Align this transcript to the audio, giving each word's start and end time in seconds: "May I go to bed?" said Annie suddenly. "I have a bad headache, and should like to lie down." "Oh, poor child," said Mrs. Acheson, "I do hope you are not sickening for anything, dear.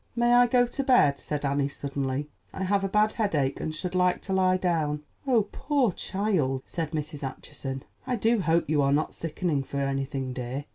"May 0.15 0.33
I 0.33 0.47
go 0.47 0.65
to 0.65 0.83
bed?" 0.83 1.19
said 1.19 1.45
Annie 1.45 1.67
suddenly. 1.67 2.27
"I 2.53 2.63
have 2.63 2.83
a 2.83 2.89
bad 2.89 3.11
headache, 3.11 3.59
and 3.59 3.75
should 3.75 3.93
like 3.93 4.19
to 4.23 4.33
lie 4.33 4.57
down." 4.57 5.03
"Oh, 5.27 5.43
poor 5.51 5.91
child," 5.91 6.63
said 6.65 6.89
Mrs. 6.93 7.21
Acheson, 7.21 7.83
"I 8.07 8.15
do 8.15 8.41
hope 8.41 8.67
you 8.67 8.81
are 8.81 8.91
not 8.93 9.13
sickening 9.13 9.61
for 9.61 9.77
anything, 9.77 10.33
dear. 10.33 10.65